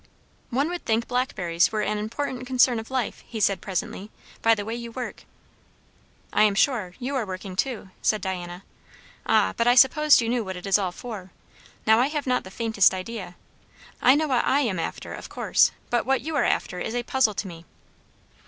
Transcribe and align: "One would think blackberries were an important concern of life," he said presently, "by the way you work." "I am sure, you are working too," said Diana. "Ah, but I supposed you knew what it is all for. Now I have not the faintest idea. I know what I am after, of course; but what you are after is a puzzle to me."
"One 0.49 0.67
would 0.69 0.83
think 0.83 1.07
blackberries 1.07 1.71
were 1.71 1.81
an 1.83 1.99
important 1.99 2.47
concern 2.47 2.79
of 2.79 2.89
life," 2.89 3.23
he 3.27 3.39
said 3.39 3.61
presently, 3.61 4.09
"by 4.41 4.55
the 4.55 4.65
way 4.65 4.73
you 4.73 4.91
work." 4.91 5.25
"I 6.33 6.41
am 6.41 6.55
sure, 6.55 6.95
you 6.97 7.15
are 7.15 7.23
working 7.23 7.55
too," 7.55 7.91
said 8.01 8.19
Diana. 8.19 8.63
"Ah, 9.27 9.53
but 9.55 9.67
I 9.67 9.75
supposed 9.75 10.19
you 10.19 10.27
knew 10.27 10.43
what 10.43 10.57
it 10.57 10.65
is 10.65 10.79
all 10.79 10.91
for. 10.91 11.29
Now 11.85 11.99
I 11.99 12.07
have 12.07 12.25
not 12.25 12.43
the 12.43 12.49
faintest 12.49 12.95
idea. 12.95 13.35
I 14.01 14.15
know 14.15 14.25
what 14.27 14.43
I 14.43 14.61
am 14.61 14.79
after, 14.79 15.13
of 15.13 15.29
course; 15.29 15.69
but 15.91 16.03
what 16.07 16.21
you 16.21 16.35
are 16.35 16.45
after 16.45 16.79
is 16.79 16.95
a 16.95 17.03
puzzle 17.03 17.35
to 17.35 17.47
me." 17.47 17.65